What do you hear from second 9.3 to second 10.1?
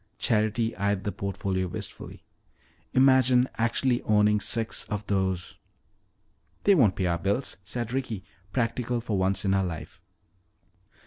in her life.